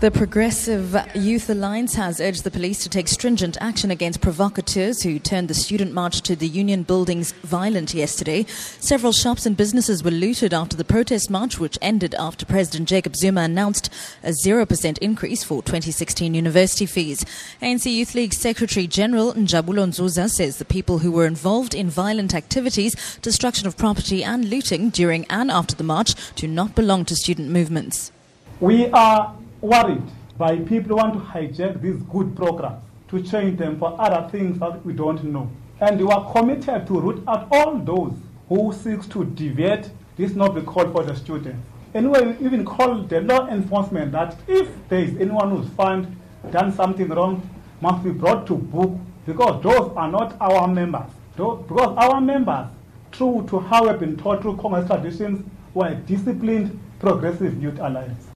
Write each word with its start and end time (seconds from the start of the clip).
The 0.00 0.10
Progressive 0.10 0.96
Youth 1.14 1.50
Alliance 1.50 1.94
has 1.96 2.22
urged 2.22 2.44
the 2.44 2.50
police 2.50 2.82
to 2.84 2.88
take 2.88 3.06
stringent 3.06 3.58
action 3.60 3.90
against 3.90 4.22
provocateurs 4.22 5.02
who 5.02 5.18
turned 5.18 5.48
the 5.48 5.52
student 5.54 5.92
march 5.92 6.22
to 6.22 6.34
the 6.34 6.48
union 6.48 6.84
buildings 6.84 7.32
violent 7.42 7.92
yesterday. 7.92 8.46
Several 8.78 9.12
shops 9.12 9.44
and 9.44 9.58
businesses 9.58 10.02
were 10.02 10.10
looted 10.10 10.54
after 10.54 10.74
the 10.74 10.86
protest 10.86 11.28
march, 11.28 11.58
which 11.58 11.76
ended 11.82 12.14
after 12.14 12.46
President 12.46 12.88
Jacob 12.88 13.14
Zuma 13.14 13.42
announced 13.42 13.92
a 14.22 14.30
0% 14.30 14.96
increase 15.00 15.44
for 15.44 15.62
2016 15.62 16.32
university 16.32 16.86
fees. 16.86 17.22
ANC 17.60 17.92
Youth 17.92 18.14
League 18.14 18.32
Secretary 18.32 18.86
General 18.86 19.34
Njabulo 19.34 19.86
Nzuza 19.86 20.30
says 20.30 20.56
the 20.56 20.64
people 20.64 21.00
who 21.00 21.12
were 21.12 21.26
involved 21.26 21.74
in 21.74 21.90
violent 21.90 22.34
activities, 22.34 22.94
destruction 23.20 23.66
of 23.66 23.76
property, 23.76 24.24
and 24.24 24.48
looting 24.48 24.88
during 24.88 25.26
and 25.26 25.50
after 25.50 25.74
the 25.74 25.84
march 25.84 26.14
do 26.36 26.48
not 26.48 26.74
belong 26.74 27.04
to 27.04 27.14
student 27.14 27.50
movements. 27.50 28.12
We 28.60 28.88
are 28.92 29.34
worried 29.60 30.02
by 30.38 30.56
people 30.56 30.90
who 30.90 30.96
want 30.96 31.14
to 31.14 31.20
hijack 31.20 31.80
these 31.82 32.00
good 32.04 32.34
programs 32.34 32.82
to 33.08 33.22
change 33.22 33.58
them 33.58 33.78
for 33.78 34.00
other 34.00 34.28
things 34.30 34.58
that 34.60 34.84
we 34.84 34.92
don't 34.92 35.22
know. 35.24 35.50
And 35.80 35.98
we 36.00 36.10
are 36.10 36.32
committed 36.32 36.86
to 36.86 37.00
root 37.00 37.22
out 37.26 37.48
all 37.50 37.78
those 37.78 38.14
who 38.48 38.72
seek 38.72 39.08
to 39.10 39.24
deviate 39.24 39.90
this 40.16 40.34
noble 40.34 40.62
call 40.62 40.90
for 40.92 41.02
the 41.02 41.14
students. 41.14 41.58
And 41.94 42.10
we 42.12 42.18
even 42.46 42.64
call 42.64 43.02
the 43.02 43.20
law 43.20 43.48
enforcement 43.48 44.12
that 44.12 44.36
if 44.46 44.68
there 44.88 45.00
is 45.00 45.16
anyone 45.16 45.50
who's 45.50 45.68
found 45.70 46.16
done 46.50 46.72
something 46.72 47.08
wrong, 47.08 47.48
must 47.80 48.04
be 48.04 48.10
brought 48.10 48.46
to 48.46 48.54
book 48.54 48.92
because 49.26 49.62
those 49.62 49.92
are 49.96 50.10
not 50.10 50.36
our 50.40 50.68
members. 50.68 51.10
Because 51.36 51.96
our 51.96 52.20
members, 52.20 52.66
true 53.12 53.46
to 53.48 53.58
how 53.58 53.88
we've 53.88 53.98
been 53.98 54.16
taught 54.16 54.42
through 54.42 54.56
Congress 54.58 54.86
traditions, 54.86 55.44
were 55.74 55.88
a 55.88 55.94
disciplined 55.94 56.78
progressive 56.98 57.60
youth 57.62 57.78
alliance. 57.78 58.29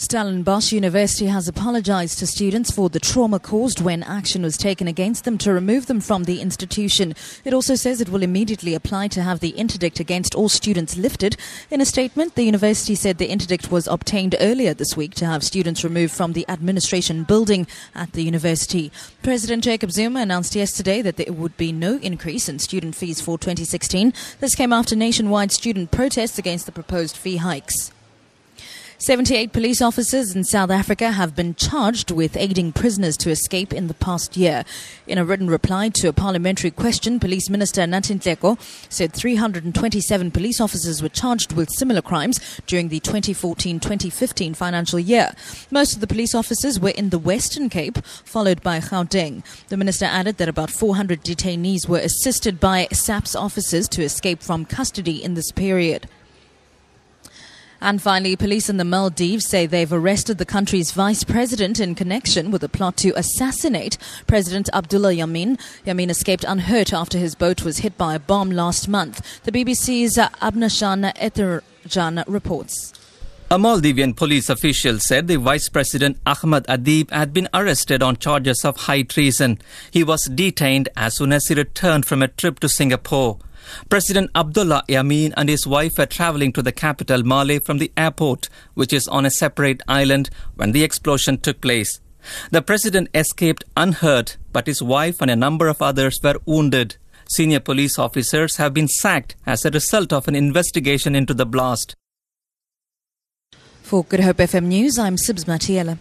Stellenbosch 0.00 0.70
University 0.70 1.26
has 1.26 1.48
apologized 1.48 2.20
to 2.20 2.26
students 2.28 2.70
for 2.70 2.88
the 2.88 3.00
trauma 3.00 3.40
caused 3.40 3.80
when 3.80 4.04
action 4.04 4.42
was 4.42 4.56
taken 4.56 4.86
against 4.86 5.24
them 5.24 5.36
to 5.38 5.52
remove 5.52 5.86
them 5.86 6.00
from 6.00 6.22
the 6.22 6.40
institution. 6.40 7.16
It 7.44 7.52
also 7.52 7.74
says 7.74 8.00
it 8.00 8.08
will 8.08 8.22
immediately 8.22 8.74
apply 8.74 9.08
to 9.08 9.22
have 9.22 9.40
the 9.40 9.50
interdict 9.58 9.98
against 9.98 10.36
all 10.36 10.48
students 10.48 10.96
lifted. 10.96 11.36
In 11.68 11.80
a 11.80 11.84
statement, 11.84 12.36
the 12.36 12.44
university 12.44 12.94
said 12.94 13.18
the 13.18 13.26
interdict 13.26 13.72
was 13.72 13.88
obtained 13.88 14.36
earlier 14.38 14.72
this 14.72 14.96
week 14.96 15.14
to 15.14 15.26
have 15.26 15.42
students 15.42 15.82
removed 15.82 16.14
from 16.14 16.32
the 16.32 16.48
administration 16.48 17.24
building 17.24 17.66
at 17.96 18.12
the 18.12 18.22
university. 18.22 18.92
President 19.24 19.64
Jacob 19.64 19.90
Zuma 19.90 20.20
announced 20.20 20.54
yesterday 20.54 21.02
that 21.02 21.16
there 21.16 21.32
would 21.32 21.56
be 21.56 21.72
no 21.72 21.96
increase 21.96 22.48
in 22.48 22.60
student 22.60 22.94
fees 22.94 23.20
for 23.20 23.36
2016. 23.36 24.14
This 24.38 24.54
came 24.54 24.72
after 24.72 24.94
nationwide 24.94 25.50
student 25.50 25.90
protests 25.90 26.38
against 26.38 26.66
the 26.66 26.72
proposed 26.72 27.16
fee 27.16 27.38
hikes. 27.38 27.90
78 29.00 29.52
police 29.52 29.80
officers 29.80 30.34
in 30.34 30.42
South 30.42 30.72
Africa 30.72 31.12
have 31.12 31.36
been 31.36 31.54
charged 31.54 32.10
with 32.10 32.36
aiding 32.36 32.72
prisoners 32.72 33.16
to 33.18 33.30
escape 33.30 33.72
in 33.72 33.86
the 33.86 33.94
past 33.94 34.36
year. 34.36 34.64
In 35.06 35.18
a 35.18 35.24
written 35.24 35.48
reply 35.48 35.90
to 35.90 36.08
a 36.08 36.12
parliamentary 36.12 36.72
question, 36.72 37.20
Police 37.20 37.48
Minister 37.48 37.82
Nathi 37.82 38.18
Nhleko 38.18 38.58
said 38.90 39.12
327 39.12 40.32
police 40.32 40.60
officers 40.60 41.00
were 41.00 41.08
charged 41.08 41.52
with 41.52 41.70
similar 41.70 42.02
crimes 42.02 42.40
during 42.66 42.88
the 42.88 42.98
2014-2015 42.98 44.56
financial 44.56 44.98
year. 44.98 45.30
Most 45.70 45.94
of 45.94 46.00
the 46.00 46.08
police 46.08 46.34
officers 46.34 46.80
were 46.80 46.88
in 46.88 47.10
the 47.10 47.20
Western 47.20 47.68
Cape, 47.68 48.04
followed 48.04 48.64
by 48.64 48.80
Gauteng. 48.80 49.44
The 49.68 49.76
minister 49.76 50.06
added 50.06 50.38
that 50.38 50.48
about 50.48 50.72
400 50.72 51.22
detainees 51.22 51.88
were 51.88 52.00
assisted 52.00 52.58
by 52.58 52.88
SAPS 52.90 53.36
officers 53.36 53.86
to 53.90 54.02
escape 54.02 54.42
from 54.42 54.64
custody 54.64 55.22
in 55.22 55.34
this 55.34 55.52
period. 55.52 56.08
And 57.80 58.02
finally, 58.02 58.34
police 58.34 58.68
in 58.68 58.76
the 58.76 58.84
Maldives 58.84 59.46
say 59.46 59.66
they've 59.66 59.92
arrested 59.92 60.38
the 60.38 60.44
country's 60.44 60.90
vice 60.90 61.22
president 61.22 61.78
in 61.78 61.94
connection 61.94 62.50
with 62.50 62.64
a 62.64 62.68
plot 62.68 62.96
to 62.98 63.16
assassinate 63.16 63.96
President 64.26 64.68
Abdullah 64.72 65.12
Yameen. 65.12 65.60
Yameen 65.86 66.10
escaped 66.10 66.44
unhurt 66.44 66.92
after 66.92 67.18
his 67.18 67.36
boat 67.36 67.62
was 67.62 67.78
hit 67.78 67.96
by 67.96 68.16
a 68.16 68.18
bomb 68.18 68.50
last 68.50 68.88
month. 68.88 69.42
The 69.44 69.52
BBC's 69.52 70.16
Anbarasan 70.16 71.14
Ethirajan 71.14 72.24
reports. 72.26 72.92
A 73.50 73.56
Maldivian 73.56 74.14
police 74.14 74.50
official 74.50 74.98
said 74.98 75.26
the 75.26 75.36
Vice 75.36 75.70
President 75.70 76.18
Ahmed 76.26 76.64
Adeeb 76.64 77.10
had 77.10 77.32
been 77.32 77.48
arrested 77.54 78.02
on 78.02 78.18
charges 78.18 78.62
of 78.62 78.76
high 78.76 79.02
treason. 79.02 79.58
He 79.90 80.04
was 80.04 80.24
detained 80.24 80.90
as 80.96 81.16
soon 81.16 81.32
as 81.32 81.46
he 81.46 81.54
returned 81.54 82.04
from 82.04 82.22
a 82.22 82.28
trip 82.28 82.60
to 82.60 82.68
Singapore. 82.68 83.38
President 83.88 84.30
Abdullah 84.34 84.84
Yameen 84.88 85.32
and 85.36 85.48
his 85.48 85.66
wife 85.66 85.98
were 85.98 86.06
traveling 86.06 86.52
to 86.52 86.62
the 86.62 86.72
capital 86.72 87.22
Male 87.22 87.60
from 87.60 87.78
the 87.78 87.92
airport, 87.96 88.48
which 88.74 88.92
is 88.92 89.08
on 89.08 89.26
a 89.26 89.30
separate 89.30 89.82
island, 89.88 90.30
when 90.56 90.72
the 90.72 90.84
explosion 90.84 91.38
took 91.38 91.60
place. 91.60 92.00
The 92.50 92.62
president 92.62 93.08
escaped 93.14 93.64
unhurt, 93.76 94.36
but 94.52 94.66
his 94.66 94.82
wife 94.82 95.20
and 95.20 95.30
a 95.30 95.36
number 95.36 95.68
of 95.68 95.80
others 95.82 96.18
were 96.22 96.40
wounded. 96.44 96.96
Senior 97.28 97.60
police 97.60 97.98
officers 97.98 98.56
have 98.56 98.72
been 98.72 98.88
sacked 98.88 99.36
as 99.46 99.64
a 99.64 99.70
result 99.70 100.12
of 100.12 100.28
an 100.28 100.34
investigation 100.34 101.14
into 101.14 101.34
the 101.34 101.46
blast. 101.46 101.94
For 103.82 104.04
Good 104.04 104.20
Hope 104.20 104.36
FM 104.38 104.64
News, 104.64 104.98
I'm 104.98 105.16
Sibs 105.16 105.44
Matiela. 105.44 105.98